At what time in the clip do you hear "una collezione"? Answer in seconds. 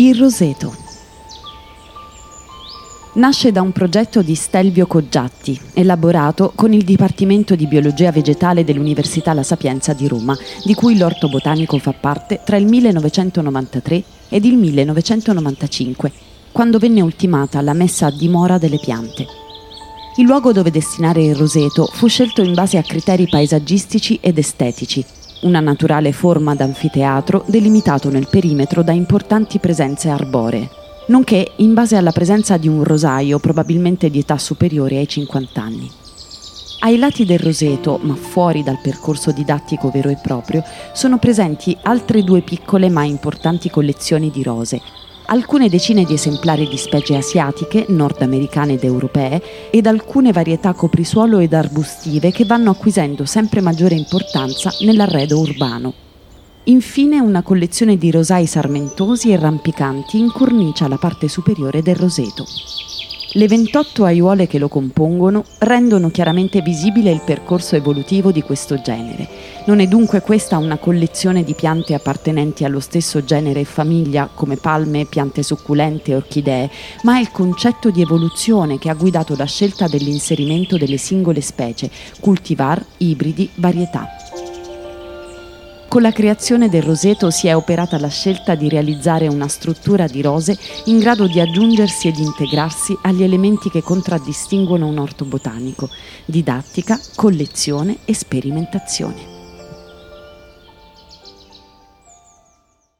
57.18-57.96, 70.56-71.44